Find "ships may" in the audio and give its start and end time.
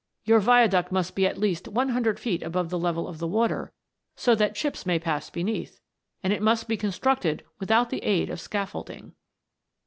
4.57-4.97